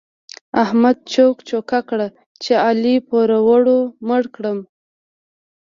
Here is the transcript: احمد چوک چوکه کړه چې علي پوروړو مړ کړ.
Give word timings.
احمد 0.63 0.97
چوک 1.11 1.35
چوکه 1.49 1.79
کړه 1.89 2.07
چې 2.43 2.51
علي 2.67 2.95
پوروړو 3.07 3.79
مړ 4.07 4.23
کړ. 4.35 4.45